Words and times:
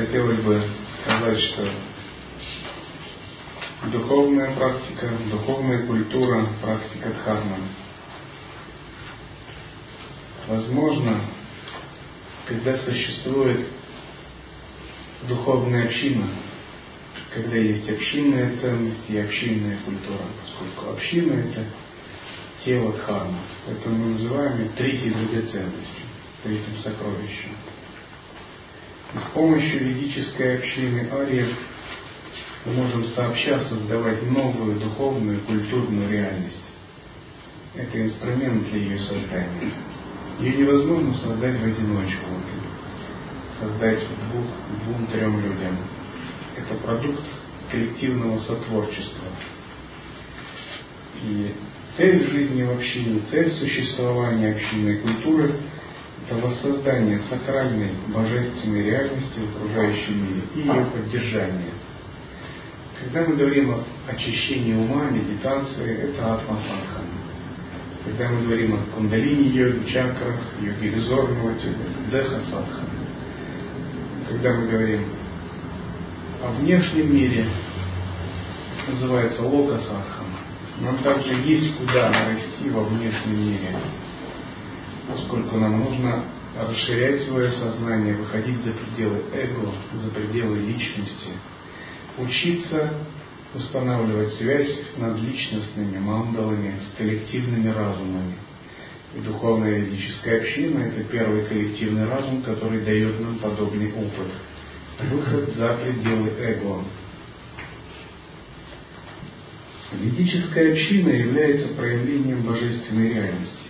хотелось 0.00 0.40
бы 0.40 0.62
сказать, 1.02 1.40
что 1.40 1.68
духовная 3.92 4.54
практика, 4.56 5.10
духовная 5.30 5.86
культура, 5.86 6.46
практика 6.62 7.10
дхармы. 7.10 7.58
Возможно, 10.48 11.20
когда 12.46 12.78
существует 12.78 13.66
духовная 15.28 15.84
община, 15.84 16.28
когда 17.34 17.56
есть 17.56 17.88
общинные 17.88 18.56
ценности 18.56 19.12
и 19.12 19.18
общинная 19.18 19.78
культура, 19.84 20.24
поскольку 20.42 20.92
община 20.94 21.32
это 21.34 21.66
тело 22.64 22.92
дхарма. 22.94 23.40
Это 23.68 23.88
мы 23.90 24.14
называем 24.14 24.70
третьей 24.76 25.10
драгоценностью, 25.10 26.06
третьим 26.42 26.78
сокровищем. 26.82 27.54
С 29.12 29.34
помощью 29.34 29.88
ведической 29.88 30.58
общины 30.58 31.08
ариев 31.10 31.48
мы 32.64 32.74
можем 32.74 33.04
сообща 33.06 33.60
создавать 33.62 34.22
новую 34.30 34.78
духовную, 34.78 35.40
культурную 35.40 36.08
реальность. 36.08 36.62
Это 37.74 38.00
инструмент 38.00 38.70
для 38.70 38.78
ее 38.78 38.98
создания. 39.00 39.72
Ее 40.38 40.58
невозможно 40.58 41.12
создать 41.14 41.58
в 41.58 41.64
одиночку, 41.64 42.26
создать 43.60 43.98
двух, 43.98 44.46
двум-трем 44.84 45.40
людям. 45.40 45.76
Это 46.56 46.74
продукт 46.74 47.24
коллективного 47.72 48.38
сотворчества. 48.38 49.24
И 51.20 51.52
цель 51.96 52.30
жизни 52.30 52.62
в 52.62 52.70
общине, 52.70 53.22
цель 53.28 53.50
существования 53.54 54.52
общинной 54.52 54.98
культуры– 54.98 55.52
это 56.30 56.46
воссоздание 56.46 57.20
сакральной 57.28 57.90
божественной 58.08 58.84
реальности 58.84 59.40
в 59.40 59.56
окружающем 59.56 60.24
мире 60.24 60.42
и 60.54 60.60
ее 60.60 60.84
поддержание. 60.84 61.72
Когда 63.00 63.28
мы 63.28 63.36
говорим 63.36 63.72
о 63.72 64.10
очищении 64.10 64.74
ума, 64.74 65.10
медитации, 65.10 66.10
это 66.10 66.34
атмасадхана. 66.34 67.06
Когда 68.04 68.28
мы 68.28 68.42
говорим 68.44 68.74
о 68.74 68.94
кундалини 68.94 69.48
йоге, 69.48 69.90
чакрах, 69.90 70.36
йоге 70.60 70.90
резорного 70.90 71.50
это 71.50 71.68
деха 72.10 72.40
садхана. 72.50 72.88
Когда 74.28 74.52
мы 74.54 74.68
говорим 74.68 75.04
о 76.42 76.52
внешнем 76.52 77.14
мире, 77.14 77.46
называется 78.88 79.42
лока 79.42 79.78
садхана. 79.78 80.38
Нам 80.80 80.98
также 80.98 81.34
есть 81.34 81.76
куда 81.76 82.08
расти 82.08 82.70
во 82.70 82.84
внешнем 82.84 83.36
мире, 83.36 83.76
поскольку 85.12 85.56
нам 85.56 85.80
нужно 85.80 86.24
расширять 86.56 87.22
свое 87.22 87.50
сознание, 87.52 88.14
выходить 88.14 88.62
за 88.64 88.72
пределы 88.72 89.22
эго, 89.32 89.72
за 90.02 90.10
пределы 90.10 90.58
личности, 90.58 91.30
учиться 92.18 92.92
устанавливать 93.54 94.32
связь 94.34 94.70
с 94.94 94.98
надличностными 94.98 95.98
мандалами, 95.98 96.74
с 96.80 96.96
коллективными 96.96 97.68
разумами. 97.68 98.34
И 99.16 99.20
духовная 99.20 99.78
ведическая 99.78 100.40
община– 100.40 100.78
это 100.86 101.02
первый 101.04 101.44
коллективный 101.46 102.06
разум, 102.06 102.42
который 102.42 102.80
дает 102.82 103.20
нам 103.20 103.38
подобный 103.38 103.92
опыт. 103.92 104.30
Выход 105.10 105.48
за 105.56 105.78
пределы 105.82 106.30
эго, 106.38 106.84
Ведическая 109.92 110.70
община 110.70 111.08
является 111.08 111.68
проявлением 111.74 112.42
божественной 112.42 113.12
реальности, 113.12 113.69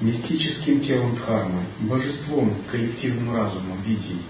мистическим 0.00 0.80
телом 0.80 1.16
Дхармы, 1.16 1.62
божеством, 1.80 2.54
коллективным 2.70 3.34
разумом, 3.34 3.82
видей. 3.84 4.22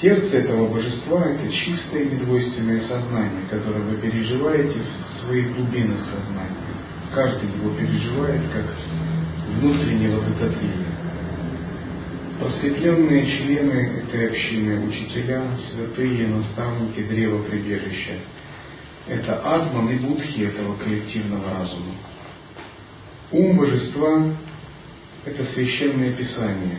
Сердце 0.00 0.38
этого 0.38 0.68
божества– 0.68 1.26
это 1.26 1.52
чистое 1.52 2.06
недвойственное 2.06 2.80
сознание, 2.82 3.42
которое 3.50 3.80
вы 3.80 3.96
переживаете 3.98 4.78
в 4.78 5.26
своих 5.26 5.54
глубинах 5.54 5.98
сознания. 5.98 6.70
Каждый 7.14 7.50
его 7.50 7.70
переживает 7.76 8.40
как 8.50 8.64
внутреннее 9.58 10.10
это 10.10 10.54
Просветленные 12.40 13.26
члены 13.26 14.02
этой 14.02 14.28
общины, 14.30 14.88
учителя, 14.88 15.42
святые, 15.70 16.28
наставники 16.28 17.02
древа 17.02 17.42
прибежища. 17.42 18.12
Это 19.06 19.40
атман 19.40 19.90
и 19.90 19.96
будхи 19.96 20.42
этого 20.42 20.76
коллективного 20.76 21.50
разума. 21.50 21.94
Ум 23.32 23.56
божества– 23.56 24.32
это 25.24 25.44
священное 25.52 26.12
писание, 26.12 26.78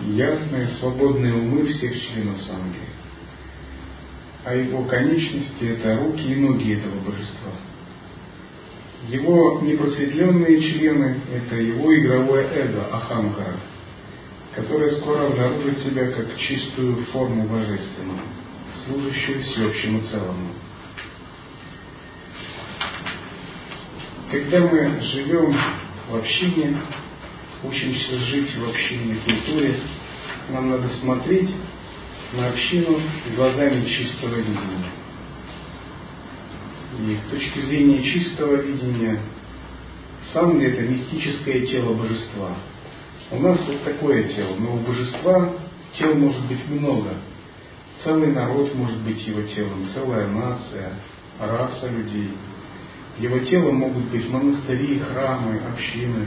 ясные, 0.00 0.68
свободные 0.80 1.34
умы 1.34 1.66
всех 1.68 1.92
членов 2.00 2.42
санги. 2.42 2.80
А 4.44 4.54
его 4.54 4.84
конечности– 4.84 5.54
это 5.64 5.98
руки 5.98 6.22
и 6.22 6.36
ноги 6.36 6.74
этого 6.74 7.00
божества. 7.00 7.52
Его 9.08 9.60
непросветленные 9.62 10.60
члены– 10.60 11.20
это 11.32 11.56
его 11.56 11.96
игровое 11.96 12.46
эго, 12.54 12.86
ахамкара– 12.92 13.56
которая 14.58 14.90
скоро 14.96 15.26
обнаружит 15.26 15.78
себя 15.80 16.10
как 16.10 16.36
чистую 16.36 17.04
форму 17.06 17.44
божественного, 17.44 18.20
служащую 18.84 19.42
всеобщему 19.44 20.00
целому. 20.02 20.50
Когда 24.30 24.60
мы 24.60 25.00
живем 25.02 25.56
в 26.08 26.16
общине, 26.16 26.76
учимся 27.62 28.18
жить 28.18 28.56
в 28.56 28.68
общине 28.68 29.16
культуре, 29.24 29.80
нам 30.50 30.70
надо 30.70 30.88
смотреть 31.00 31.50
на 32.34 32.48
общину 32.48 33.00
глазами 33.34 33.88
чистого 33.88 34.36
видения. 34.36 34.90
И 37.00 37.16
с 37.16 37.30
точки 37.30 37.60
зрения 37.60 38.02
чистого 38.02 38.56
видения, 38.56 39.20
сам 40.32 40.58
ли 40.58 40.66
это 40.66 40.82
мистическое 40.82 41.66
тело 41.66 41.94
божества– 41.94 42.56
у 43.30 43.38
нас 43.40 43.58
вот 43.66 43.84
такое 43.84 44.22
тело, 44.28 44.56
но 44.58 44.74
у 44.74 44.78
божества 44.78 45.52
тел 45.98 46.14
может 46.14 46.42
быть 46.46 46.66
много. 46.70 47.10
Целый 48.02 48.28
народ 48.28 48.74
может 48.74 48.98
быть 49.00 49.26
его 49.26 49.42
телом, 49.42 49.86
целая 49.92 50.28
нация, 50.28 50.94
раса 51.38 51.88
людей. 51.90 52.30
Его 53.18 53.38
телом 53.40 53.76
могут 53.76 54.04
быть 54.04 54.28
монастыри, 54.30 55.00
храмы, 55.00 55.60
общины, 55.72 56.26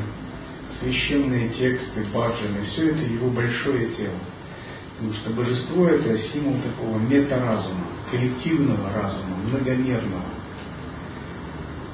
священные 0.79 1.49
тексты, 1.49 2.03
баджаны. 2.13 2.63
Все 2.65 2.89
это 2.89 3.03
его 3.03 3.29
большое 3.29 3.87
тело. 3.91 4.19
Потому 4.97 5.13
что 5.13 5.29
божество 5.31 5.87
это 5.87 6.17
символ 6.29 6.55
такого 6.61 6.97
метаразума, 6.99 7.85
коллективного 8.11 8.91
разума, 8.93 9.37
многомерного. 9.47 10.23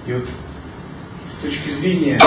И 0.08 0.14
вот 0.14 0.26
с 1.38 1.42
точки 1.42 1.72
зрения 1.80 2.20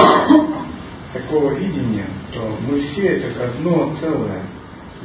такого 1.12 1.54
видения, 1.54 2.06
то 2.32 2.56
мы 2.68 2.80
все 2.80 3.16
это 3.16 3.34
как 3.34 3.54
одно 3.54 3.96
целое, 4.00 4.42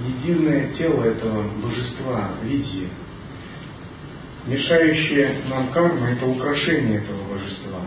единое 0.05 0.71
тело 0.73 1.03
этого 1.03 1.43
божества, 1.63 2.31
види. 2.43 2.89
Мешающее 4.45 5.41
нам 5.49 5.71
карма– 5.71 6.09
это 6.11 6.25
украшение 6.25 6.99
этого 6.99 7.23
божества. 7.33 7.81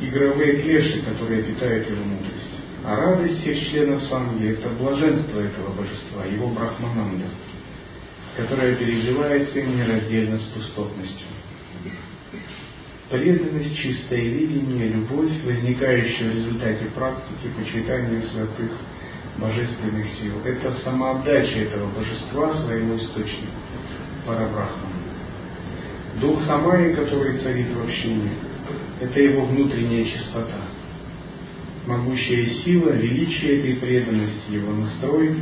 Игровые 0.00 0.62
клеши, 0.62 1.02
которые 1.02 1.42
питают 1.42 1.88
его 1.88 2.04
мудрость. 2.04 2.50
А 2.84 2.96
радость 2.96 3.40
всех 3.40 3.60
членов 3.70 4.02
санги– 4.04 4.48
это 4.50 4.68
блаженство 4.70 5.40
этого 5.40 5.72
божества, 5.72 6.24
его 6.26 6.48
брахмананда, 6.48 7.26
которое 8.36 8.74
переживается 8.74 9.58
им 9.60 9.76
нераздельно 9.76 10.38
с 10.38 10.44
пустотностью 10.44 11.26
преданность, 13.12 13.76
чистое 13.76 14.20
видение, 14.20 14.88
любовь, 14.88 15.30
возникающая 15.44 16.30
в 16.30 16.34
результате 16.34 16.86
практики, 16.86 17.52
почитания 17.56 18.22
святых 18.22 18.72
божественных 19.36 20.06
сил. 20.14 20.32
Это 20.44 20.72
самоотдача 20.82 21.58
этого 21.58 21.90
божества 21.90 22.54
своему 22.64 22.96
источнику, 22.96 23.52
Парабрахману. 24.26 25.02
Дух 26.20 26.42
Самаи, 26.44 26.94
который 26.94 27.38
царит 27.38 27.74
в 27.74 27.82
общине, 27.82 28.30
это 29.00 29.20
его 29.20 29.46
внутренняя 29.46 30.04
чистота. 30.04 30.68
Могущая 31.86 32.46
сила, 32.62 32.90
величие 32.90 33.58
этой 33.58 33.76
преданности, 33.76 34.50
его 34.50 34.72
настрой, 34.72 35.34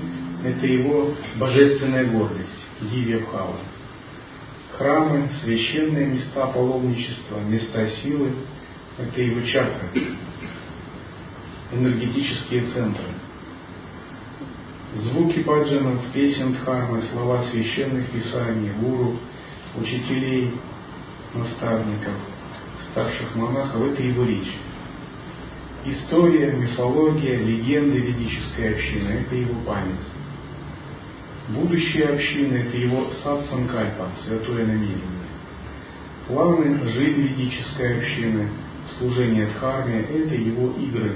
это 0.44 0.66
его 0.66 1.14
божественная 1.36 2.06
гордость, 2.06 2.64
Дивья 2.80 3.18
Бхава 3.18 3.56
храмы, 4.80 5.28
священные 5.44 6.06
места 6.06 6.46
паломничества, 6.46 7.38
места 7.40 7.86
силы– 8.02 8.32
это 8.98 9.20
его 9.20 9.46
чакры, 9.46 10.14
энергетические 11.70 12.62
центры. 12.72 13.04
Звуки 14.94 15.38
баджанов, 15.40 16.00
песен 16.12 16.52
дхармы, 16.54 17.02
слова 17.12 17.44
священных 17.52 18.10
писаний, 18.10 18.72
гуру, 18.80 19.18
учителей, 19.76 20.50
наставников, 21.32 22.14
старших 22.90 23.36
монахов– 23.36 23.82
это 23.92 24.02
его 24.02 24.24
речь. 24.24 24.52
История, 25.84 26.50
мифология, 26.52 27.38
легенды 27.38 27.98
ведической 27.98 28.74
общины– 28.74 29.08
это 29.26 29.36
его 29.36 29.54
память. 29.64 30.00
Будущее 31.50 32.06
общины– 32.06 32.54
это 32.66 32.76
его 32.76 33.06
сатсанкальпа, 33.22 34.08
святое 34.26 34.66
намерение. 34.66 35.20
Планы, 36.26 36.90
жизнь 36.90 37.22
ведической 37.22 37.98
общины, 37.98 38.48
служение 38.98 39.46
дхарме– 39.46 40.00
это 40.10 40.34
его 40.34 40.72
игры. 40.72 41.14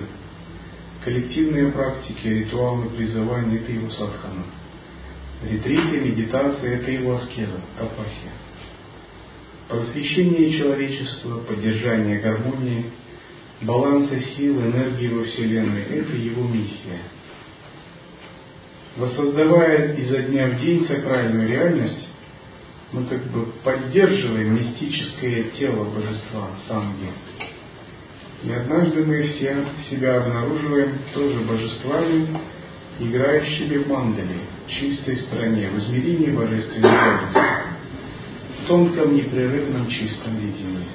Коллективные 1.04 1.70
практики, 1.70 2.26
ритуалы, 2.26 2.88
призывания– 2.88 3.58
это 3.60 3.72
его 3.72 3.90
садхана. 3.90 4.44
Ретриты, 5.42 6.00
медитация– 6.00 6.76
это 6.78 6.90
его 6.90 7.16
аскеза, 7.16 7.60
тапасия. 7.78 8.32
Просвещение 9.68 10.56
человечества, 10.58 11.40
поддержание 11.40 12.20
гармонии, 12.20 12.86
баланса 13.60 14.18
сил, 14.34 14.58
энергии 14.62 15.08
во 15.08 15.24
Вселенной– 15.24 15.82
это 15.90 16.16
его 16.16 16.48
миссия. 16.48 17.02
Воссоздавая 18.96 19.96
изо 19.96 20.22
дня 20.22 20.48
в 20.48 20.60
день 20.60 20.86
сакральную 20.86 21.48
реальность, 21.48 22.08
мы 22.92 23.04
как 23.04 23.24
бы 23.24 23.46
поддерживаем 23.62 24.54
мистическое 24.54 25.50
тело 25.58 25.84
божества 25.84 26.48
Санги. 26.66 27.10
И 28.44 28.52
однажды 28.52 29.02
мы 29.04 29.22
все 29.22 29.56
себя 29.88 30.18
обнаруживаем 30.18 30.98
тоже 31.14 31.40
божествами, 31.40 32.28
играющими 33.00 33.78
в 33.78 33.88
мандали, 33.88 34.40
чистой 34.68 35.16
стране, 35.16 35.70
в 35.70 35.78
измерении 35.78 36.30
божественной 36.30 36.90
реальности, 36.90 37.38
в 38.58 38.66
тонком, 38.66 39.16
непрерывном, 39.16 39.88
чистом 39.88 40.36
видении. 40.36 40.88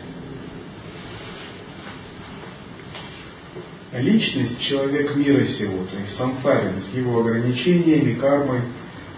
Личность, 3.94 4.62
человек 4.62 5.16
мира 5.16 5.44
сего, 5.46 5.84
то 5.90 5.98
есть 5.98 6.16
самсарин, 6.18 6.84
с 6.92 6.96
его 6.96 7.22
ограничениями, 7.22 8.14
кармой, 8.14 8.62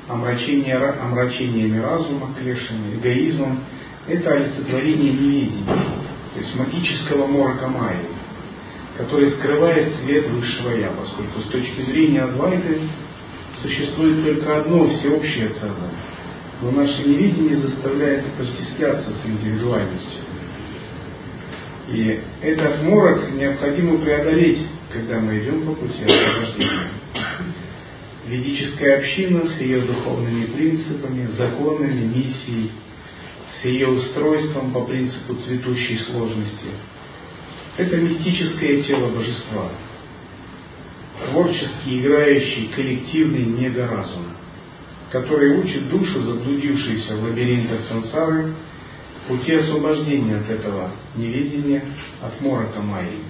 омрачение, 0.08 0.78
омрачениями 0.78 1.80
разума, 1.80 2.34
клешами, 2.40 2.96
эгоизмом, 2.96 3.66
это 4.08 4.32
олицетворение 4.32 5.12
неведения, 5.12 5.66
то 5.66 6.40
есть 6.40 6.56
магического 6.56 7.28
морока 7.28 7.68
майи, 7.68 8.11
который 9.02 9.32
скрывает 9.32 9.96
свет 9.96 10.30
высшего 10.30 10.78
Я, 10.78 10.92
поскольку 10.92 11.42
с 11.42 11.52
точки 11.52 11.82
зрения 11.82 12.22
Адвайты 12.22 12.82
существует 13.62 14.24
только 14.24 14.60
одно 14.60 14.88
всеобщее 14.90 15.50
целое. 15.60 15.92
Но 16.62 16.72
наше 16.72 17.08
невидение 17.08 17.58
заставляет 17.58 18.26
постесняться 18.38 19.10
с 19.10 19.28
индивидуальностью. 19.28 20.22
И 21.90 22.20
этот 22.44 22.84
морок 22.84 23.32
необходимо 23.34 23.98
преодолеть, 23.98 24.68
когда 24.94 25.20
мы 25.20 25.40
идем 25.40 25.66
по 25.66 25.74
пути 25.74 26.04
освобождения. 26.04 26.92
Ведическая 28.28 29.00
община 29.00 29.48
с 29.48 29.62
ее 29.62 29.82
духовными 29.82 30.46
принципами, 30.46 31.28
законами, 31.38 32.04
миссией, 32.04 32.72
с 33.60 33.66
ее 33.66 33.88
устройством 33.88 34.72
по 34.72 34.82
принципу 34.82 35.36
цветущей 35.36 35.98
сложности. 36.06 36.70
Это 37.82 37.98
мистическое 37.98 38.84
тело 38.84 39.10
божества, 39.10 39.72
творческий, 41.26 42.00
играющий, 42.00 42.70
коллективный 42.76 43.44
негоразум, 43.44 44.26
который 45.12 45.58
учит 45.58 45.90
душу, 45.90 46.22
заблудившуюся 46.22 47.16
в 47.16 47.24
лабиринтах 47.24 47.80
сансары, 47.90 48.54
пути 49.28 49.54
освобождения 49.56 50.36
от 50.36 50.50
этого 50.52 50.92
неведения, 51.16 51.84
от 52.22 52.40
морока 52.40 52.82
Майи. 52.82 53.24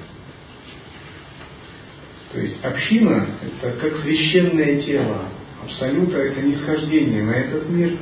То 2.33 2.42
есть 2.42 2.62
община– 2.62 3.27
это 3.62 3.71
как 3.80 4.00
священное 4.01 4.81
тело. 4.81 5.30
Абсолюта– 5.63 6.18
это 6.18 6.42
нисхождение 6.42 7.24
на 7.24 7.31
этот 7.31 7.69
мир 7.69 7.97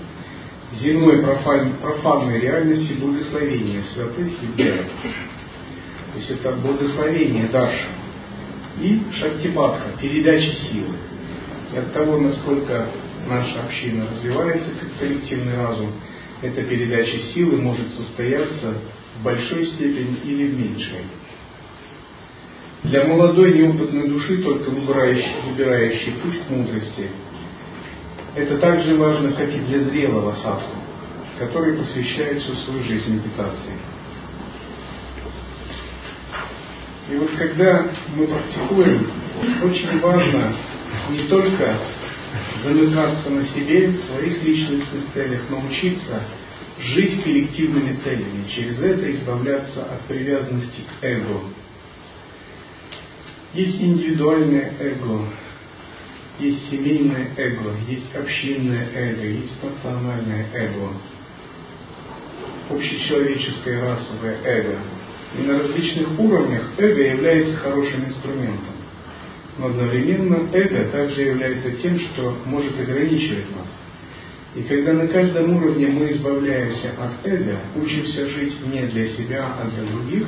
земной 0.81 1.21
профан, 1.21 1.73
профанной 1.79 2.39
реальности 2.39 2.93
благословения 2.93 3.83
святых 3.93 4.27
и 4.27 4.63
веры. 4.63 4.85
То 6.13 6.19
есть 6.19 6.31
это 6.31 6.51
благословение 6.53 7.47
Дарша 7.47 7.87
и 8.81 9.01
Шактипатха, 9.19 9.91
передача 10.01 10.53
силы. 10.53 10.95
И 11.73 11.77
от 11.77 11.93
того, 11.93 12.17
насколько 12.17 12.87
наша 13.27 13.63
община 13.63 14.07
развивается 14.11 14.71
как 14.79 14.89
коллективный 14.99 15.55
разум, 15.55 15.91
эта 16.41 16.63
передача 16.63 17.17
силы 17.33 17.57
может 17.57 17.91
состояться 17.91 18.73
в 19.19 19.23
большой 19.23 19.65
степени 19.65 20.17
или 20.23 20.47
в 20.47 20.59
меньшей. 20.59 21.03
Для 22.83 23.03
молодой 23.05 23.53
неопытной 23.53 24.07
души, 24.07 24.37
только 24.37 24.69
выбирающей, 24.69 25.35
выбирающей 25.49 26.13
путь 26.13 26.41
к 26.47 26.49
мудрости, 26.49 27.09
это 28.35 28.57
так 28.57 28.81
же 28.83 28.95
важно, 28.95 29.33
как 29.33 29.49
и 29.49 29.59
для 29.59 29.81
зрелого 29.81 30.33
садху, 30.41 30.77
который 31.37 31.77
посвящает 31.77 32.41
всю 32.41 32.53
свою 32.55 32.83
жизнь 32.83 33.15
медитации. 33.15 33.73
И 37.11 37.15
вот 37.15 37.31
когда 37.37 37.87
мы 38.15 38.27
практикуем, 38.27 39.11
очень 39.63 39.99
важно 39.99 40.53
не 41.09 41.27
только 41.27 41.77
замыкаться 42.63 43.29
на 43.31 43.47
себе, 43.47 43.87
в 43.87 44.03
своих 44.03 44.43
личностных 44.43 45.13
целях, 45.13 45.41
научиться 45.49 46.21
жить 46.79 47.23
коллективными 47.23 47.95
целями, 48.03 48.47
через 48.49 48.79
это 48.79 49.11
избавляться 49.11 49.83
от 49.85 50.01
привязанности 50.01 50.81
к 50.81 51.03
эго. 51.03 51.41
Есть 53.53 53.81
индивидуальное 53.81 54.73
эго, 54.79 55.25
есть 56.39 56.69
семейное 56.69 57.29
эго, 57.37 57.73
есть 57.87 58.15
общинное 58.15 58.87
эго, 58.93 59.23
есть 59.25 59.63
национальное 59.63 60.45
эго, 60.53 60.93
общечеловеческое 62.69 63.81
расовое 63.81 64.37
эго. 64.43 64.77
И 65.37 65.43
на 65.43 65.59
различных 65.59 66.19
уровнях 66.19 66.63
эго 66.77 67.01
является 67.01 67.57
хорошим 67.57 68.05
инструментом. 68.05 68.75
Но 69.57 69.67
одновременно 69.67 70.49
эго 70.53 70.85
также 70.85 71.21
является 71.21 71.71
тем, 71.81 71.99
что 71.99 72.35
может 72.45 72.79
ограничивать 72.79 73.55
нас. 73.55 73.67
И 74.55 74.63
когда 74.63 74.93
на 74.93 75.07
каждом 75.07 75.55
уровне 75.55 75.87
мы 75.87 76.11
избавляемся 76.11 76.91
от 76.97 77.27
эго, 77.27 77.57
учимся 77.75 78.27
жить 78.29 78.55
не 78.65 78.87
для 78.87 79.09
себя, 79.09 79.53
а 79.59 79.69
для 79.69 79.91
других, 79.91 80.27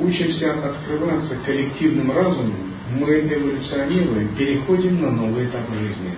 учимся 0.00 0.54
открываться 0.54 1.36
коллективным 1.46 2.10
разумом, 2.10 2.72
мы 2.90 3.20
эволюционируем, 3.20 4.34
переходим 4.36 5.00
на 5.00 5.10
новый 5.10 5.46
этап 5.46 5.70
жизни. 5.72 6.14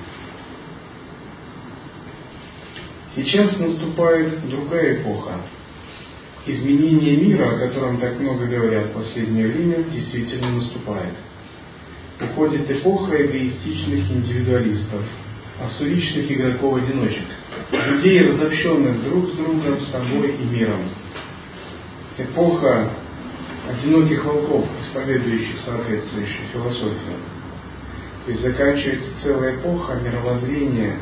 Сейчас 3.17 3.59
наступает 3.59 4.49
другая 4.49 5.03
эпоха. 5.03 5.33
Изменение 6.53 7.17
мира, 7.17 7.55
о 7.55 7.59
котором 7.59 7.99
так 7.99 8.19
много 8.19 8.47
говорят 8.47 8.87
в 8.87 8.93
последнее 8.93 9.47
время, 9.47 9.85
действительно 9.85 10.51
наступает– 10.51 11.15
уходит 12.23 12.71
эпоха 12.71 13.17
эгоистичных 13.25 14.11
индивидуалистов, 14.11 15.03
ассуричных 15.61 16.31
игроков-одиночек, 16.31 17.25
людей, 17.73 18.23
разобщенных 18.23 19.03
друг 19.05 19.27
с 19.27 19.37
другом, 19.37 19.81
собой 19.81 20.35
и 20.35 20.45
миром. 20.45 20.83
Эпоха 22.19 22.91
одиноких 23.69 24.25
волков, 24.25 24.67
исповедующих 24.83 25.61
соответствующую 25.65 26.49
философию. 26.53 27.17
То 28.27 28.33
есть 28.33 28.43
заканчивается 28.43 29.09
целая 29.23 29.57
эпоха 29.57 29.95
мировоззрения, 29.95 30.99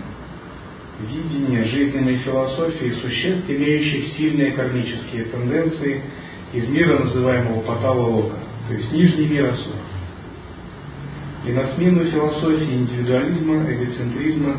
видения 1.00 1.64
жизненной 1.64 2.18
философии 2.18 2.92
существ, 3.00 3.48
имеющих 3.48 4.16
сильные 4.16 4.52
кармические 4.52 5.26
тенденции 5.26 6.02
из 6.52 6.68
мира, 6.68 6.98
называемого 6.98 7.60
Патала 7.60 8.06
Лока, 8.06 8.36
то 8.68 8.74
есть 8.74 8.92
нижний 8.92 9.26
мир 9.26 9.46
Асур. 9.46 9.74
И 11.46 11.52
на 11.52 11.74
смену 11.74 12.04
философии 12.04 12.74
индивидуализма, 12.74 13.72
эгоцентризма 13.72 14.58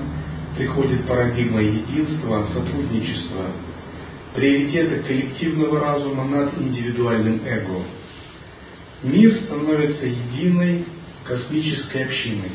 приходит 0.58 1.05
парадигма 1.05 1.62
единства, 1.62 2.48
сотрудничества, 2.53 3.48
приоритета 4.34 5.03
коллективного 5.03 5.79
разума 5.79 6.25
над 6.25 6.58
индивидуальным 6.58 7.41
эго. 7.46 7.84
Мир 9.03 9.34
становится 9.43 10.05
единой 10.05 10.86
космической 11.25 12.05
общиной. 12.05 12.51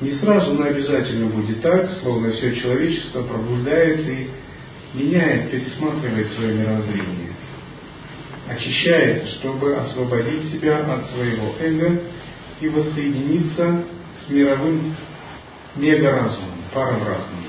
Не 0.00 0.12
сразу, 0.16 0.54
но 0.54 0.64
обязательно 0.64 1.26
будет 1.26 1.62
так, 1.62 1.90
словно 2.02 2.32
все 2.32 2.56
человечество 2.56 3.22
пробуждается 3.22 4.10
и 4.10 4.28
меняет, 4.94 5.50
пересматривает 5.50 6.28
свое 6.32 6.54
мировоззрение. 6.54 7.32
Очищается, 8.48 9.36
чтобы 9.36 9.74
освободить 9.76 10.52
себя 10.52 10.78
от 10.78 11.10
своего 11.10 11.54
эго 11.60 12.00
и 12.60 12.68
воссоединиться 12.68 13.84
с 14.26 14.30
мировым 14.30 14.94
мегаразумом, 15.76 16.58
парабрахманом. 16.72 17.44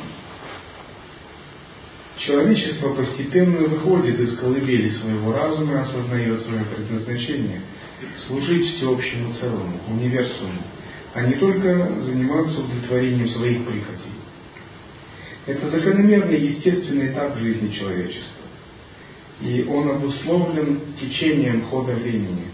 Человечество 2.17 2.93
постепенно 2.93 3.67
выходит 3.67 4.19
из 4.19 4.37
колыбели 4.37 4.89
своего 4.91 5.33
разума 5.33 5.73
и 5.73 5.81
осознает 5.81 6.41
свое 6.41 6.63
предназначение– 6.63 7.61
служить 8.27 8.75
всеобщему 8.75 9.33
целому, 9.33 9.79
универсуму, 9.89 10.61
а 11.15 11.21
не 11.21 11.33
только 11.33 11.89
заниматься 12.03 12.59
удовлетворением 12.59 13.29
своих 13.29 13.65
прихотей. 13.65 14.11
Это 15.47 15.69
закономерный 15.71 16.39
естественный 16.39 17.07
этап 17.07 17.37
жизни 17.39 17.71
человечества. 17.71 18.45
И 19.41 19.65
он 19.67 19.89
обусловлен 19.89 20.79
течением 20.99 21.63
хода 21.63 21.93
времени. 21.93 22.45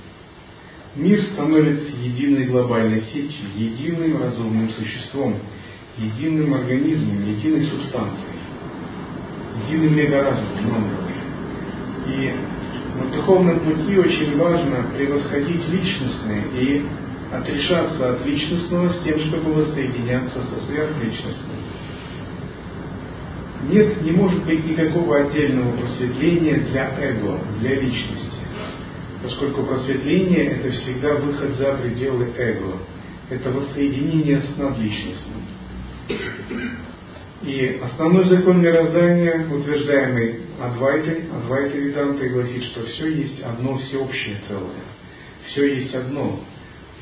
Мир 0.95 1.21
становится 1.33 1.89
единой 2.01 2.45
глобальной 2.45 3.01
сетью, 3.01 3.47
единым 3.55 4.21
разумным 4.21 4.71
существом, 4.71 5.35
единым 5.97 6.53
организмом, 6.53 7.29
единой 7.29 7.65
субстанцией 7.65 8.41
единым 9.67 9.95
мегаразумом. 9.95 10.89
И 12.07 12.33
на 12.97 13.15
духовном 13.15 13.59
пути 13.59 13.97
очень 13.97 14.37
важно 14.37 14.85
превосходить 14.95 15.67
личностное 15.69 16.43
и 16.55 16.85
отрешаться 17.31 18.13
от 18.13 18.25
личностного 18.25 18.89
с 18.89 19.03
тем, 19.03 19.19
чтобы 19.19 19.53
воссоединяться 19.53 20.41
со 20.43 20.65
сверхличностным. 20.65 21.57
Нет, 23.69 24.01
не 24.01 24.11
может 24.11 24.43
быть 24.43 24.65
никакого 24.65 25.19
отдельного 25.19 25.77
просветления 25.77 26.57
для 26.71 26.97
эго, 26.99 27.39
для 27.59 27.75
личности. 27.79 28.39
Поскольку 29.23 29.63
просветление– 29.63 30.45
это 30.47 30.71
всегда 30.71 31.13
выход 31.13 31.55
за 31.57 31.73
пределы 31.75 32.33
эго. 32.37 32.77
Это 33.29 33.51
воссоединение 33.51 34.41
с 34.41 34.57
надличностным. 34.57 35.41
И 37.43 37.79
основной 37.83 38.25
закон 38.25 38.61
мироздания, 38.61 39.47
утверждаемый 39.49 40.41
Адвайтой, 40.59 41.23
Адвайта 41.35 41.77
Ведантой, 41.77 42.29
гласит, 42.29 42.63
что 42.65 42.85
все 42.85 43.07
есть 43.07 43.41
одно 43.41 43.77
всеобщее 43.77 44.37
целое. 44.47 44.83
Все 45.47 45.75
есть 45.75 45.93
одно. 45.95 46.39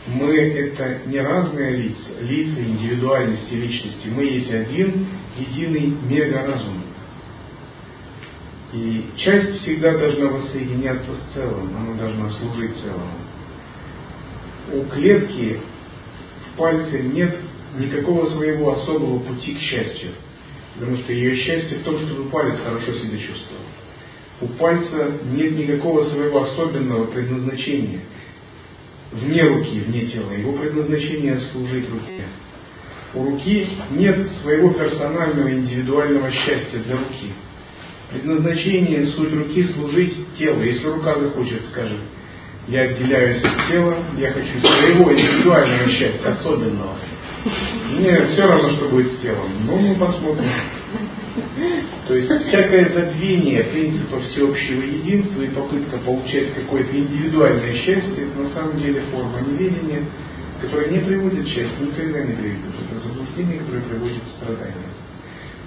Мы 0.07 0.35
это 0.37 1.01
не 1.07 1.19
разные 1.19 1.75
лица, 1.75 2.21
лица 2.21 2.61
индивидуальности 2.61 3.53
личности. 3.53 4.07
Мы 4.07 4.23
есть 4.23 4.51
один 4.51 5.07
единый 5.37 5.93
мегаразум. 6.07 6.83
И 8.73 9.05
часть 9.17 9.61
всегда 9.61 9.97
должна 9.97 10.27
воссоединяться 10.27 11.09
с 11.15 11.33
целым, 11.33 11.75
она 11.75 11.93
должна 11.95 12.29
служить 12.29 12.75
целому. 12.77 13.19
У 14.71 14.83
клетки 14.85 15.59
в 16.53 16.57
пальце 16.57 16.99
нет 16.99 17.35
никакого 17.77 18.27
своего 18.27 18.73
особого 18.73 19.19
пути 19.19 19.55
к 19.55 19.59
счастью. 19.59 20.11
Потому 20.75 20.97
что 20.97 21.11
ее 21.11 21.35
счастье 21.35 21.79
в 21.79 21.83
том, 21.83 21.99
чтобы 21.99 22.29
палец 22.29 22.59
хорошо 22.63 22.93
себя 22.93 23.17
чувствовал. 23.17 23.63
У 24.41 24.47
пальца 24.47 25.11
нет 25.31 25.57
никакого 25.57 26.05
своего 26.05 26.43
особенного 26.43 27.05
предназначения. 27.05 28.01
Вне 29.11 29.43
руки, 29.43 29.79
вне 29.79 30.05
тела. 30.05 30.31
Его 30.31 30.53
предназначение 30.53 31.39
служить 31.51 31.89
руке. 31.89 32.23
У 33.15 33.23
руки 33.23 33.67
нет 33.91 34.29
своего 34.41 34.71
персонального 34.71 35.51
индивидуального 35.51 36.31
счастья 36.31 36.77
для 36.79 36.97
руки. 36.97 37.33
Предназначение, 38.11 39.07
суть 39.07 39.33
руки 39.33 39.63
служить 39.73 40.15
телу. 40.37 40.61
Если 40.61 40.87
рука 40.87 41.17
захочет, 41.17 41.65
скажет, 41.71 41.99
я 42.67 42.83
отделяюсь 42.83 43.43
от 43.43 43.67
тела, 43.67 43.95
я 44.17 44.31
хочу 44.31 44.59
своего 44.59 45.11
индивидуального 45.11 45.89
счастья, 45.89 46.31
особенного. 46.31 46.95
Мне 47.93 48.27
все 48.27 48.45
равно, 48.45 48.71
что 48.71 48.89
будет 48.89 49.11
с 49.13 49.17
телом. 49.21 49.49
Ну, 49.65 49.77
мы 49.77 49.95
посмотрим. 49.95 50.49
То 52.07 52.15
есть 52.15 52.47
всякое 52.47 52.89
забвение 52.89 53.63
принципа 53.65 54.19
всеобщего 54.21 54.81
единства 54.81 55.41
и 55.41 55.49
попытка 55.49 55.97
получать 55.97 56.53
какое-то 56.53 56.97
индивидуальное 56.97 57.73
счастье, 57.73 58.25
это 58.25 58.39
на 58.39 58.49
самом 58.49 58.79
деле 58.79 59.01
форма 59.11 59.39
неведения, 59.41 60.03
которая 60.61 60.89
не 60.89 60.99
приводит 60.99 61.45
к 61.45 61.47
счастью, 61.47 61.87
никогда 61.87 62.21
не 62.21 62.33
приведет. 62.33 62.73
Это 62.89 62.99
заблуждение, 62.99 63.59
которое 63.59 63.81
приводит 63.81 64.23
к 64.23 64.29
страданию. 64.37 64.89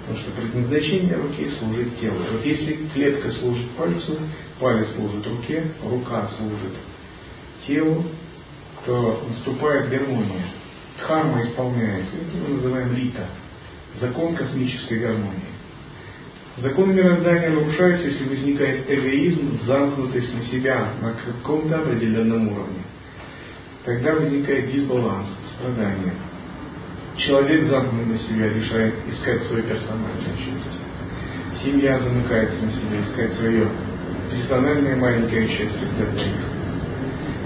Потому 0.01 0.19
что 0.19 0.31
предназначение 0.31 1.15
руки 1.15 1.49
служит 1.59 1.99
телу. 1.99 2.17
Вот 2.33 2.45
если 2.45 2.79
клетка 2.93 3.31
служит 3.31 3.69
пальцу, 3.71 4.17
палец 4.59 4.89
служит 4.95 5.25
руке, 5.25 5.63
рука 5.83 6.27
служит 6.37 6.73
телу, 7.65 8.03
то 8.85 9.23
наступает 9.29 9.89
гармония 9.89 10.43
дхарма 11.03 11.41
исполняется. 11.41 12.15
Это 12.17 12.37
мы 12.37 12.55
называем 12.55 12.95
лита, 12.95 13.27
закон 13.99 14.35
космической 14.35 14.99
гармонии. 14.99 15.53
Закон 16.57 16.93
мироздания 16.93 17.49
нарушается, 17.49 18.07
если 18.07 18.29
возникает 18.29 18.89
эгоизм, 18.89 19.59
замкнутость 19.65 20.33
на 20.35 20.43
себя 20.43 20.89
на 21.01 21.13
каком-то 21.13 21.79
определенном 21.79 22.47
уровне. 22.47 22.83
Тогда 23.85 24.13
возникает 24.13 24.71
дисбаланс, 24.71 25.27
страдание. 25.55 26.13
Человек 27.17 27.65
замкнут 27.65 28.07
на 28.07 28.17
себя, 28.19 28.49
решает 28.49 28.93
искать 29.11 29.43
свое 29.43 29.63
персональное 29.63 30.37
счастье. 30.37 30.81
Семья 31.63 31.99
замыкается 31.99 32.63
на 32.63 32.71
себя, 32.71 33.01
искать 33.03 33.33
свое 33.37 33.67
персональное 34.31 34.95
маленькое 34.95 35.47
счастье 35.47 35.87
для 35.97 36.05
двоих. 36.05 36.33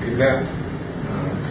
Когда 0.06 0.44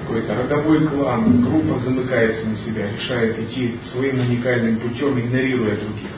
какой-то 0.06 0.36
родовой 0.36 0.86
клан, 0.86 1.42
группа 1.42 1.80
замыкается 1.80 2.46
на 2.46 2.56
себя, 2.58 2.88
решает 2.92 3.38
идти 3.40 3.76
своим 3.92 4.20
уникальным 4.20 4.78
путем, 4.78 5.18
игнорируя 5.18 5.76
других. 5.76 6.10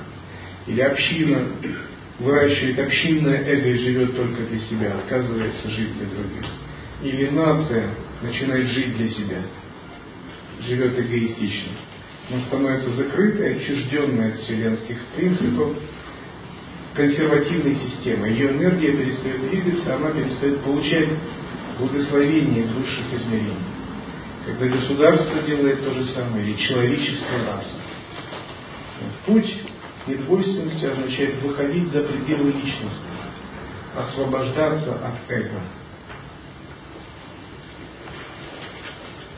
Или 0.67 0.81
община 0.83 1.39
выращивает 2.19 2.79
общинное 2.81 3.43
эго 3.45 3.69
и 3.69 3.79
живет 3.79 4.15
только 4.15 4.43
для 4.43 4.61
себя, 4.61 4.95
отказывается 4.95 5.71
жить 5.71 5.95
для 5.95 6.07
других. 6.07 6.51
Или 7.03 7.29
нация 7.31 7.89
начинает 8.23 8.67
жить 8.67 8.97
для 8.97 9.09
себя, 9.09 9.43
живет 10.67 10.99
эгоистично. 10.99 11.73
Она 12.31 12.43
становится 12.43 12.91
закрытой, 12.91 13.57
отчужденной 13.57 14.33
от 14.33 14.41
вселенских 14.41 14.99
принципов, 15.17 15.77
консервативной 16.95 17.77
системой. 17.77 18.33
Ее 18.33 18.51
энергия 18.51 18.93
перестает 18.93 19.49
двигаться, 19.49 19.97
она 19.97 20.11
перестает 20.11 20.61
получать 20.61 21.09
благословение 21.79 22.65
из 22.65 22.71
высших 22.73 23.15
измерений. 23.15 23.78
Когда 24.49 24.77
государство 24.77 25.43
делает 25.43 25.85
то 25.85 25.93
же 25.93 26.07
самое, 26.07 26.43
или 26.43 26.57
человеческая 26.57 27.45
раса. 27.47 27.75
Путь 29.27 29.55
недвойственности 30.07 30.87
означает 30.87 31.43
выходить 31.43 31.89
за 31.89 32.01
пределы 32.01 32.53
личности, 32.53 33.09
освобождаться 33.95 34.95
от 34.95 35.31
эго. 35.31 35.61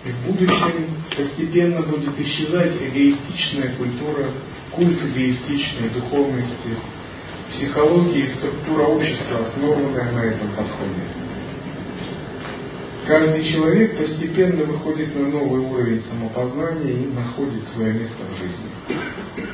И 0.05 0.13
в 0.13 0.27
будущем 0.27 1.03
постепенно 1.17 1.83
будет 1.83 2.19
исчезать 2.21 2.81
эгоистичная 2.81 3.75
культура, 3.75 4.29
культ 4.71 5.03
эгоистичной 5.03 5.89
духовности, 5.89 6.77
психология 7.53 8.27
и 8.27 8.35
структура 8.37 8.85
общества, 8.85 9.41
основанная 9.49 10.13
на 10.13 10.21
этом 10.21 10.51
подходе. 10.51 11.20
Каждый 13.07 13.51
человек 13.51 13.97
постепенно 13.97 14.65
выходит 14.65 15.15
на 15.17 15.29
новый 15.29 15.61
уровень 15.61 16.03
самопознания 16.09 16.93
и 16.93 17.07
находит 17.07 17.67
свое 17.75 17.95
место 17.95 18.23
в 18.23 18.39
жизни. 18.39 19.47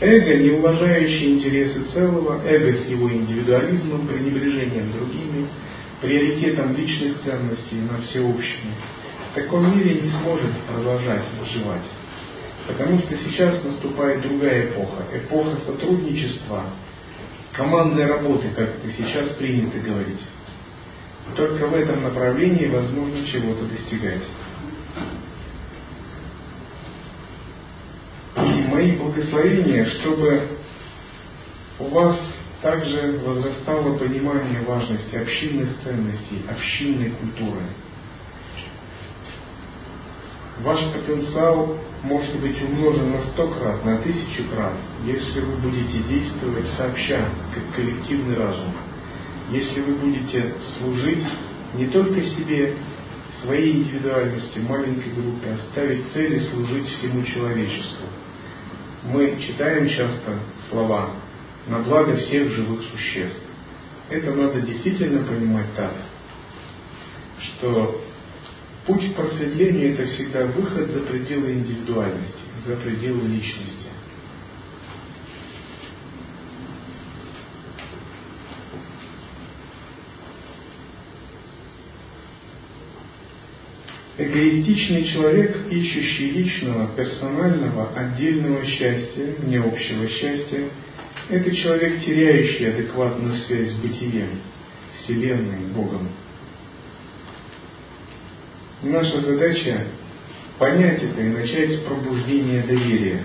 Эго, 0.00 0.34
не 0.36 0.50
уважающее 0.50 1.34
интересы 1.34 1.82
целого, 1.92 2.42
эго 2.44 2.78
с 2.78 2.86
его 2.86 3.10
индивидуализмом, 3.10 4.06
пренебрежением 4.06 4.92
другими, 4.92 5.46
приоритетом 6.00 6.76
личных 6.76 7.20
ценностей 7.22 7.80
на 7.90 8.02
всеобщем, 8.02 8.74
в 9.32 9.34
таком 9.34 9.78
мире 9.78 10.00
не 10.00 10.10
сможет 10.10 10.52
продолжать 10.66 11.24
выживать. 11.40 11.86
Потому 12.66 12.98
что 13.00 13.16
сейчас 13.16 13.62
наступает 13.64 14.22
другая 14.22 14.66
эпоха, 14.66 15.04
эпоха 15.14 15.56
сотрудничества, 15.64 16.64
командной 17.52 18.06
работы, 18.06 18.48
как 18.56 18.68
это 18.68 18.92
сейчас 18.96 19.28
принято 19.36 19.78
говорить. 19.78 20.20
Только 21.34 21.66
в 21.66 21.74
этом 21.74 22.02
направлении 22.02 22.66
возможно 22.66 23.26
чего-то 23.26 23.64
достигать. 23.64 24.22
И 28.36 28.68
мои 28.68 28.92
благословения, 28.92 29.86
чтобы 29.86 30.48
у 31.78 31.88
вас 31.88 32.16
также 32.62 33.20
возрастало 33.24 33.98
понимание 33.98 34.60
важности 34.62 35.14
общинных 35.16 35.78
ценностей, 35.82 36.42
общинной 36.48 37.10
культуры. 37.10 37.62
Ваш 40.60 40.80
потенциал 40.92 41.76
может 42.02 42.40
быть 42.40 42.60
умножен 42.62 43.12
на 43.12 43.22
сто 43.26 43.48
крат, 43.48 43.84
на 43.84 43.98
тысячу 43.98 44.44
крат, 44.54 44.72
если 45.04 45.40
вы 45.40 45.56
будете 45.56 45.98
действовать 46.08 46.66
сообща, 46.78 47.28
как 47.54 47.74
коллективный 47.74 48.36
разум 48.36 48.72
если 49.50 49.80
вы 49.80 49.94
будете 49.94 50.54
служить 50.78 51.24
не 51.74 51.86
только 51.86 52.20
себе, 52.22 52.74
своей 53.42 53.72
индивидуальности, 53.72 54.58
маленькой 54.58 55.12
группе, 55.12 55.50
а 55.50 55.58
ставить 55.70 56.10
цели 56.12 56.38
служить 56.50 56.86
всему 56.86 57.22
человечеству. 57.24 58.06
Мы 59.04 59.38
читаем 59.46 59.88
часто 59.88 60.38
слова 60.70 61.10
на 61.68 61.80
благо 61.80 62.16
всех 62.16 62.50
живых 62.50 62.82
существ. 62.90 63.42
Это 64.08 64.32
надо 64.34 64.60
действительно 64.62 65.24
понимать 65.24 65.66
так, 65.76 65.92
что 67.40 68.00
путь 68.86 69.12
к 69.12 69.16
просветлению 69.16 69.94
это 69.94 70.06
всегда 70.06 70.46
выход 70.46 70.90
за 70.90 71.00
пределы 71.00 71.52
индивидуальности, 71.52 72.40
за 72.66 72.76
пределы 72.76 73.28
личности. 73.28 73.85
Эгоистичный 84.18 85.04
человек, 85.12 85.70
ищущий 85.70 86.30
личного, 86.30 86.88
персонального, 86.96 87.90
отдельного 87.94 88.64
счастья, 88.64 89.26
не 89.44 89.58
общего 89.58 90.08
счастья, 90.08 90.70
это 91.28 91.54
человек, 91.54 92.02
теряющий 92.02 92.70
адекватную 92.70 93.34
связь 93.34 93.72
с 93.72 93.74
бытием, 93.74 94.40
Вселенной, 94.98 95.66
Богом. 95.74 96.08
Наша 98.82 99.20
задача 99.20 99.84
понять 100.58 101.02
это 101.02 101.20
и 101.20 101.28
начать 101.28 101.72
с 101.72 101.80
пробуждения 101.80 102.62
доверия. 102.62 103.22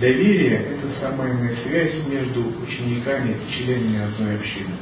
Доверие– 0.00 0.66
это 0.76 1.00
самая 1.00 1.56
связь 1.62 1.94
между 2.08 2.44
учениками 2.62 3.36
и 3.36 3.52
членами 3.56 4.04
одной 4.04 4.34
общины. 4.34 4.74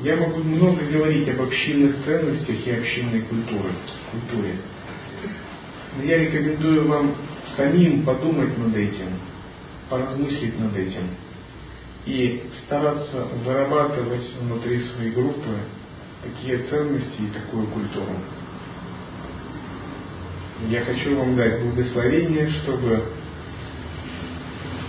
Я 0.00 0.16
могу 0.16 0.42
много 0.42 0.84
говорить 0.84 1.28
об 1.28 1.42
общинных 1.42 2.04
ценностях 2.04 2.66
и 2.66 2.70
общинной 2.70 3.22
культуре. 3.22 3.70
культуре. 4.10 4.56
Но 5.96 6.02
я 6.02 6.18
рекомендую 6.18 6.88
вам 6.88 7.14
самим 7.56 8.02
подумать 8.02 8.58
над 8.58 8.76
этим, 8.76 9.06
поразмыслить 9.88 10.58
над 10.58 10.76
этим 10.76 11.10
и 12.06 12.42
стараться 12.64 13.26
вырабатывать 13.44 14.28
внутри 14.40 14.80
своей 14.80 15.12
группы 15.12 15.56
такие 16.22 16.58
ценности 16.64 17.22
и 17.22 17.32
такую 17.32 17.66
культуру. 17.68 18.16
Я 20.68 20.84
хочу 20.84 21.16
вам 21.16 21.36
дать 21.36 21.62
благословение, 21.62 22.50
чтобы 22.50 23.04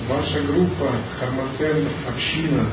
ваша 0.07 0.41
группа, 0.41 0.91
Хармацен, 1.19 1.87
община, 2.07 2.65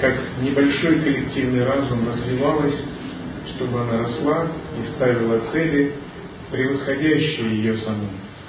как 0.00 0.14
небольшой 0.42 1.00
коллективный 1.00 1.64
разум 1.64 2.08
развивалась, 2.08 2.82
чтобы 3.54 3.80
она 3.80 3.98
росла 3.98 4.48
и 4.80 4.94
ставила 4.94 5.40
цели, 5.52 5.92
превосходящие 6.50 7.56
ее 7.56 7.78
саму. 7.78 8.08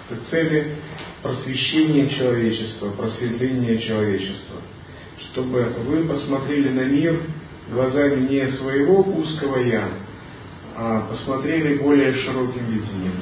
Это 0.10 0.22
цели 0.30 0.76
просвещения 1.22 2.10
человечества, 2.10 2.92
просветления 2.92 3.78
человечества. 3.80 4.58
Чтобы 5.32 5.74
вы 5.88 6.04
посмотрели 6.04 6.70
на 6.70 6.84
мир 6.86 7.20
глазами 7.72 8.28
не 8.28 8.48
своего 8.54 9.02
узкого 9.02 9.60
«я», 9.60 9.90
а 10.78 11.08
посмотрели 11.10 11.78
более 11.78 12.14
широким 12.14 12.66
видением. 12.66 13.22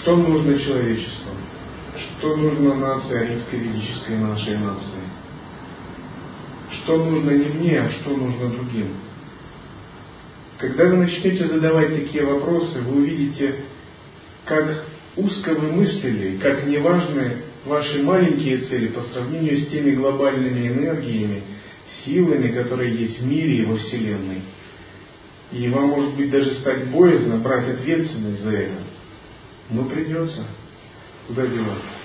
Что 0.00 0.16
нужно 0.16 0.58
человечеству? 0.58 1.32
Что 1.96 2.36
нужно 2.36 2.74
нации, 2.74 3.16
арийской 3.16 3.58
ведической 3.58 4.18
нашей 4.18 4.58
нации? 4.58 5.09
Что 6.90 7.04
нужно 7.04 7.30
не 7.30 7.46
мне, 7.46 7.80
а 7.80 7.90
что 7.90 8.10
нужно 8.16 8.48
другим. 8.48 8.88
Когда 10.58 10.86
вы 10.86 10.96
начнете 10.96 11.46
задавать 11.46 11.94
такие 11.94 12.24
вопросы, 12.24 12.80
вы 12.80 13.02
увидите, 13.02 13.54
как 14.44 14.84
узко 15.16 15.54
вы 15.54 15.72
мыслили, 15.72 16.38
как 16.38 16.66
неважны 16.66 17.42
ваши 17.64 18.02
маленькие 18.02 18.58
цели 18.62 18.88
по 18.88 19.02
сравнению 19.02 19.58
с 19.58 19.68
теми 19.68 19.92
глобальными 19.92 20.66
энергиями, 20.66 21.42
силами, 22.04 22.50
которые 22.52 22.94
есть 22.96 23.20
в 23.20 23.26
мире 23.26 23.62
и 23.62 23.64
во 23.66 23.76
Вселенной. 23.76 24.42
И 25.52 25.68
вам, 25.68 25.88
может 25.90 26.14
быть, 26.16 26.30
даже 26.30 26.54
стать 26.54 26.88
боязно 26.88 27.36
брать 27.36 27.68
ответственность 27.68 28.42
за 28.42 28.50
это. 28.50 28.78
Но 29.70 29.84
придется. 29.84 30.44
Куда 31.28 31.46
деваться? 31.46 31.99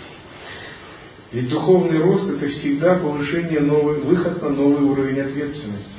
Ведь 1.36 1.50
духовный 1.50 2.00
рост 2.00 2.30
это 2.30 2.48
всегда 2.48 2.96
повышение 2.96 3.60
новый, 3.60 4.00
выход 4.00 4.42
на 4.42 4.48
новый 4.52 4.86
уровень 4.86 5.20
ответственности. 5.20 5.90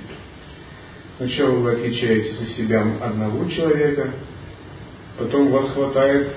Сначала 1.18 1.58
вы 1.58 1.72
отвечаете 1.72 2.36
за 2.36 2.46
себя? 2.54 2.82
Одного 3.02 3.44
человека, 3.50 4.12
потом 5.18 5.48
у 5.48 5.50
вас 5.50 5.72
хватает 5.72 6.30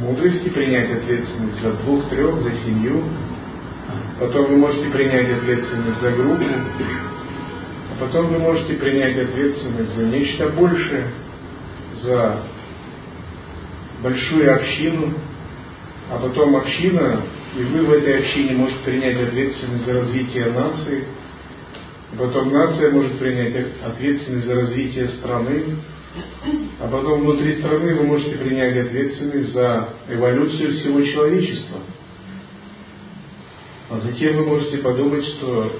мудрости 0.00 0.48
принять 0.48 0.90
ответственность 0.90 1.60
за 1.60 1.72
двух, 1.72 2.08
трех, 2.08 2.40
за 2.40 2.52
семью, 2.64 3.02
потом 4.18 4.46
вы 4.46 4.56
можете 4.56 4.88
принять 4.88 5.30
ответственность 5.30 6.00
за 6.00 6.12
группу, 6.12 6.44
а 7.90 8.00
потом 8.00 8.28
вы 8.28 8.38
можете 8.38 8.76
принять 8.76 9.18
ответственность 9.18 9.94
за 9.94 10.06
нечто 10.06 10.48
большее, 10.48 11.08
за 12.00 12.38
большую 14.02 14.54
общину, 14.54 15.12
а 16.10 16.16
потом 16.16 16.56
община 16.56 17.20
и 17.56 17.62
вы 17.64 17.84
в 17.84 17.92
этой 17.92 18.18
общине 18.20 18.54
можете 18.54 18.78
принять 18.84 19.20
ответственность 19.20 19.84
за 19.84 19.92
развитие 19.92 20.46
нации, 20.46 21.04
потом 22.18 22.50
нация 22.50 22.90
может 22.90 23.18
принять 23.18 23.54
ответственность 23.84 24.46
за 24.46 24.54
развитие 24.54 25.08
страны, 25.08 25.76
а 26.80 26.88
потом 26.88 27.20
внутри 27.20 27.58
страны 27.58 27.94
вы 27.94 28.04
можете 28.04 28.36
принять 28.36 28.76
ответственность 28.76 29.52
за 29.52 29.90
эволюцию 30.08 30.72
всего 30.72 31.02
человечества. 31.02 31.80
А 33.90 34.00
затем 34.00 34.36
вы 34.36 34.46
можете 34.46 34.78
подумать, 34.78 35.24
что 35.24 35.72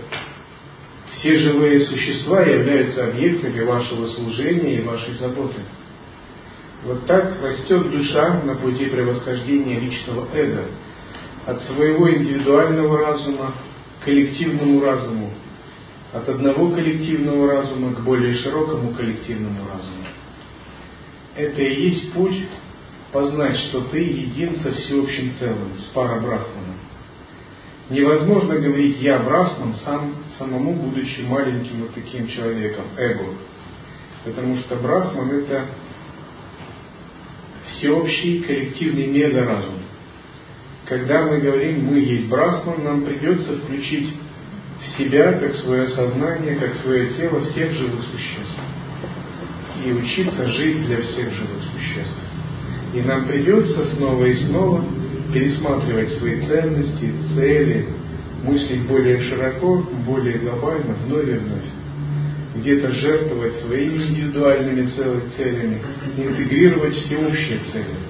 все 1.13 1.39
живые 1.39 1.87
существа 1.87 2.43
являются 2.43 3.07
объектами 3.09 3.65
вашего 3.65 4.09
служения 4.09 4.77
и 4.77 4.83
вашей 4.83 5.15
заботы. 5.15 5.61
Вот 6.85 7.07
так 7.07 7.41
растет 7.43 7.91
душа 7.91 8.43
на 8.43 8.57
пути 8.57 8.87
превосхождения 8.87 9.81
личного 9.81 10.29
эго– 10.35 10.67
от 11.47 11.63
своего 11.63 12.11
индивидуального 12.15 12.99
разума 12.99 13.55
к 14.01 14.05
коллективному 14.05 14.81
разуму, 14.81 15.31
от 16.13 16.29
одного 16.29 16.71
коллективного 16.71 17.53
разума 17.53 17.95
к 17.95 18.01
более 18.01 18.35
широкому 18.35 18.93
коллективному 18.93 19.61
разуму. 19.73 20.07
Это 21.37 21.63
и 21.63 21.89
есть 21.89 22.13
путь 22.13 22.45
познать, 23.11 23.57
что 23.69 23.83
ты 23.83 23.99
един 23.99 24.61
со 24.61 24.73
всеобщим 24.73 25.35
целым, 25.39 25.79
с 25.79 25.85
парабрахманом. 25.93 26.77
Невозможно 27.91 28.57
говорить 28.57 29.01
«я 29.01 29.19
брахман», 29.19 29.75
сам, 29.85 30.15
самому 30.39 30.75
будучи 30.75 31.21
маленьким 31.21 31.83
вот 31.83 31.95
таким 31.95 32.27
человеком, 32.29 32.85
эго. 32.97 33.25
Потому 34.25 34.57
что 34.59 34.77
брахман– 34.77 35.31
это 35.33 35.67
всеобщий 37.67 38.41
коллективный 38.43 39.09
мега-разум. 39.09 39.82
Когда 40.93 41.23
мы 41.23 41.39
говорим 41.39 41.87
«мы 41.87 42.01
есть 42.01 42.29
Брахман», 42.29 42.85
нам 42.85 43.01
придется 43.01 43.57
включить 43.57 44.13
в 44.79 44.99
себя, 44.99 45.33
как 45.33 45.55
свое 45.55 45.89
сознание, 45.89 46.57
как 46.57 46.77
свое 46.83 47.09
тело 47.15 47.41
всех 47.45 47.73
живых 47.73 48.05
существ. 48.13 48.61
И 49.87 49.91
учиться 49.91 50.47
жить 50.49 50.85
для 50.85 50.99
всех 50.99 51.33
живых 51.33 51.63
существ. 51.73 52.19
И 52.93 53.01
нам 53.01 53.25
придется 53.25 53.87
снова 53.97 54.23
и 54.27 54.35
снова 54.45 54.85
пересматривать 55.33 56.13
свои 56.19 56.47
ценности, 56.47 57.11
цели, 57.37 57.87
мыслить 58.45 58.83
более 58.87 59.19
широко, 59.31 59.83
более 60.05 60.41
глобально, 60.41 60.95
вновь 61.07 61.27
и 61.27 61.39
вновь. 61.39 62.57
Где-то 62.57 62.93
жертвовать 62.93 63.55
своими 63.63 63.95
индивидуальными 63.95 64.91
целями, 65.39 65.81
интегрировать 66.19 66.95
всеобщие 66.97 67.61
цели. 67.73 68.02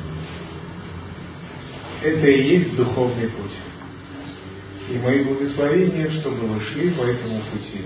Это 2.02 2.26
и 2.26 2.56
есть 2.56 2.74
духовный 2.74 3.28
путь. 3.28 3.52
И 4.90 4.98
мои 4.98 5.22
благословения, 5.22 6.10
чтобы 6.20 6.48
вы 6.48 6.64
шли 6.64 6.90
по 6.90 7.02
этому 7.02 7.40
пути. 7.42 7.84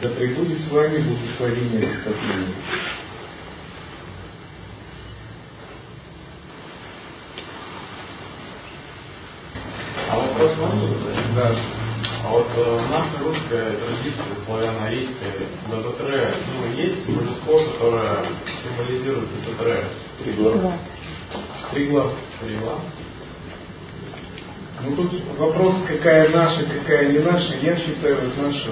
Да 0.00 0.08
пребудет 0.08 0.58
с 0.62 0.70
вами 0.70 0.98
благословение 0.98 1.80
Господне. 1.80 2.46
А 10.08 10.18
вопрос 10.18 10.56
можно 10.56 10.88
задать? 10.88 11.34
Да. 11.34 11.56
А 12.24 12.28
вот 12.30 12.48
э, 12.56 12.80
наша 12.90 13.18
русская 13.22 13.72
традиция, 13.72 14.24
славяно-арийская, 14.46 15.32
ДТР, 15.68 16.36
ну, 16.46 16.82
есть 16.82 17.06
божество, 17.06 17.58
которое 17.72 18.24
символизирует 18.62 19.28
ДТР? 19.44 19.84
Три 20.22 20.32
глаза. 20.32 20.78
Три 21.72 21.86
глаза. 21.86 22.14
Крила. 22.40 22.80
Ну 24.84 24.96
тут 24.96 25.12
вопрос, 25.38 25.76
какая 25.88 26.28
наша, 26.28 26.64
какая 26.64 27.12
не 27.12 27.20
наша. 27.20 27.54
Я 27.62 27.76
считаю, 27.76 28.16
вот 28.16 28.36
наша 28.36 28.70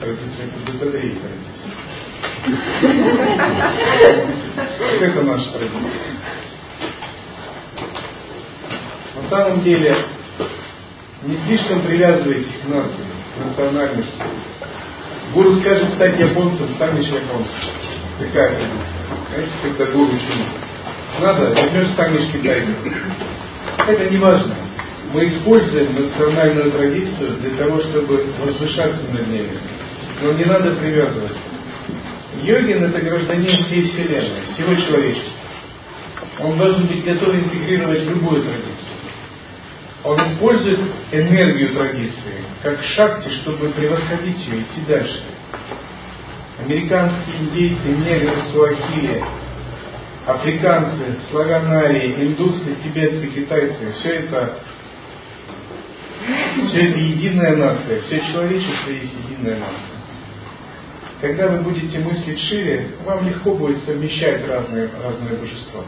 традиция 0.00 0.46
это 0.46 0.58
ДТД 0.72 0.80
традиция. 0.80 1.70
Это 5.00 5.22
наша 5.22 5.52
традиция. 5.52 5.90
На 9.14 9.28
самом 9.30 9.62
деле, 9.62 9.96
Не 11.24 11.36
слишком 11.46 11.82
привязывайтесь 11.82 12.56
к 12.64 12.68
нации, 12.68 13.06
к 13.36 13.44
национальности. 13.44 14.22
Гуру 15.32 15.54
скажет 15.56 15.94
стать 15.94 16.18
японцем, 16.18 16.68
станешь 16.74 17.06
японцем. 17.06 17.54
Такая 18.18 18.48
традиция. 18.56 18.88
Знаете, 19.28 19.52
когда 19.62 19.84
гуру 19.92 20.12
учит. 20.12 20.71
Надо, 21.20 21.54
возьмешь, 21.54 21.90
станешь 21.90 22.32
китайцем. 22.32 22.74
Это 23.86 24.10
не 24.10 24.16
важно. 24.16 24.54
Мы 25.12 25.26
используем 25.26 25.94
национальную 25.94 26.70
традицию 26.72 27.36
для 27.40 27.50
того, 27.50 27.80
чтобы 27.80 28.24
возвышаться 28.40 29.02
над 29.12 29.28
ней. 29.28 29.48
Но 30.22 30.32
не 30.32 30.44
надо 30.44 30.70
привязываться. 30.72 31.38
Йогин 32.42 32.84
это 32.84 33.00
гражданин 33.00 33.64
всей 33.64 33.82
Вселенной, 33.82 34.42
всего 34.54 34.74
человечества. 34.74 35.32
Он 36.40 36.56
должен 36.56 36.86
быть 36.86 37.04
готов 37.04 37.34
интегрировать 37.34 38.04
любую 38.04 38.42
традицию. 38.42 38.92
Он 40.04 40.18
использует 40.26 40.80
энергию 41.12 41.74
традиции 41.74 42.42
как 42.62 42.82
шахте, 42.82 43.30
чтобы 43.42 43.68
превосходить 43.70 44.38
ее, 44.46 44.62
идти 44.62 44.80
дальше. 44.88 45.22
Американские 46.64 47.36
индейцы, 47.40 47.88
негры, 47.88 48.36
суахили, 48.52 49.22
африканцы, 50.26 51.18
славянарии, 51.30 52.26
индусы, 52.26 52.76
тибетцы, 52.82 53.26
китайцы, 53.28 53.92
все 53.98 54.10
это, 54.20 54.58
все 56.68 56.88
это 56.90 56.98
единая 56.98 57.56
нация, 57.56 58.02
все 58.02 58.20
человечество 58.32 58.90
есть 58.90 59.12
единая 59.28 59.58
нация. 59.58 59.92
Когда 61.20 61.48
вы 61.48 61.60
будете 61.60 61.98
мыслить 62.00 62.40
шире, 62.40 62.88
вам 63.04 63.26
легко 63.26 63.54
будет 63.54 63.84
совмещать 63.84 64.46
разные, 64.48 64.90
разные 65.02 65.34
божества. 65.38 65.82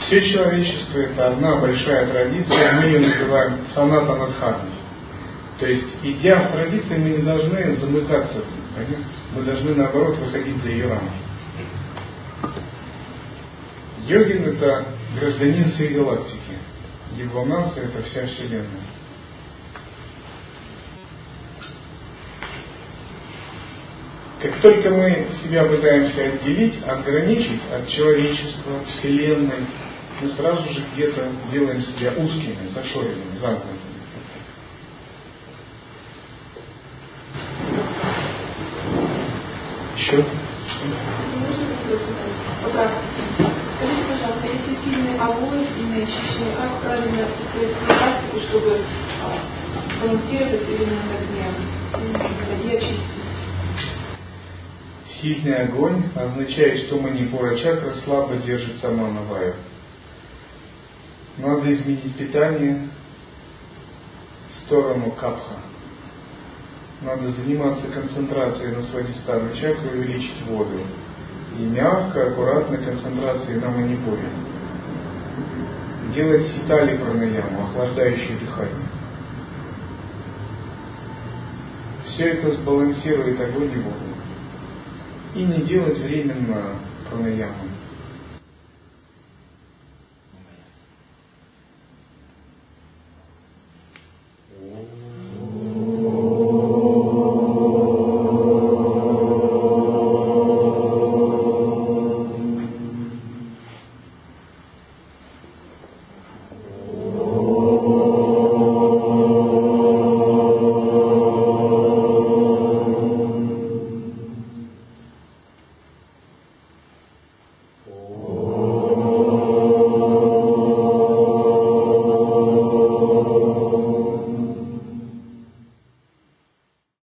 Все 0.00 0.32
человечество 0.32 1.00
это 1.00 1.28
одна 1.28 1.56
большая 1.56 2.06
традиция, 2.06 2.72
мы 2.72 2.84
ее 2.84 3.00
называем 3.00 3.58
саната. 3.74 4.60
То 5.60 5.66
есть, 5.66 5.88
идя 6.02 6.48
в 6.48 6.52
традиции, 6.52 6.96
мы 6.96 7.10
не 7.10 7.18
должны 7.18 7.76
замыкаться 7.76 8.38
понятно? 8.78 9.04
Мы 9.34 9.42
должны, 9.42 9.74
наоборот, 9.74 10.16
выходить 10.18 10.62
за 10.62 10.70
ее 10.70 10.88
рамки. 10.88 11.12
Йогин– 14.06 14.44
это 14.44 14.86
гражданин 15.18 15.70
всей 15.72 15.94
галактики. 15.94 16.38
Его 17.16 17.44
нация– 17.44 17.84
это 17.86 18.02
вся 18.04 18.26
Вселенная. 18.26 18.88
Как 24.40 24.60
только 24.60 24.90
мы 24.90 25.28
себя 25.42 25.64
пытаемся 25.64 26.26
отделить, 26.26 26.80
ограничить 26.86 27.60
от 27.72 27.88
человечества, 27.88 28.84
Вселенной, 28.86 29.66
мы 30.20 30.30
сразу 30.30 30.72
же 30.72 30.84
где-то 30.94 31.28
делаем 31.50 31.82
себя 31.82 32.12
узкими, 32.16 32.70
зашоренными, 32.72 33.36
замкнутыми. 33.40 33.87
Еще? 40.08 40.24
Скажите, 43.76 44.04
пожалуйста, 44.08 44.46
если 44.46 44.72
сильный 44.82 45.18
огонь 45.18 45.66
и 45.78 46.02
очищение, 46.02 46.56
как 46.56 46.80
правильно 46.80 47.28
использовать 47.28 47.86
практику, 47.86 48.40
чтобы 48.48 48.80
балансировать 50.00 50.66
именно 50.66 51.02
на 51.04 51.14
огне, 51.18 52.78
Сильный 55.20 55.56
огонь 55.64 56.04
означает, 56.14 56.86
что 56.86 56.98
манипура 56.98 57.58
чакра 57.58 57.94
слабо 58.04 58.36
держит 58.36 58.80
сама 58.80 59.10
Навая. 59.10 59.56
Надо 61.36 61.70
изменить 61.70 62.16
питание 62.16 62.88
в 64.52 64.60
сторону 64.60 65.10
капха. 65.10 65.56
Надо 67.00 67.30
заниматься 67.30 67.86
концентрацией 67.88 68.74
на 68.74 68.82
свадистану 68.82 69.54
чакру 69.54 69.90
и 69.94 69.98
увеличить 69.98 70.42
воду. 70.46 70.80
И 71.56 71.62
мягко, 71.62 72.26
аккуратно 72.26 72.76
концентрацией 72.76 73.60
на 73.60 73.68
манипуре. 73.70 74.28
Делать 76.12 76.48
ситали 76.48 76.96
пранаяму, 76.96 77.68
охлаждающее 77.68 78.38
дыхание. 78.38 78.88
Все 82.06 82.30
это 82.30 82.52
сбалансирует 82.54 83.40
огонь 83.40 83.72
и 83.72 83.76
воду. 83.76 83.96
И 85.36 85.44
не 85.44 85.62
делать 85.66 85.98
временно 85.98 86.80
пранаяму. 87.08 87.54